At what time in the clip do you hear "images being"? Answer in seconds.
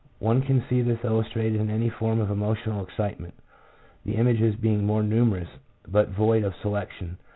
4.15-4.83